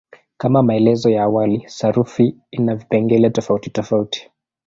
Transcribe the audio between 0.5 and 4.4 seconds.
maelezo ya awali, sarufi ina vipengele tofautitofauti.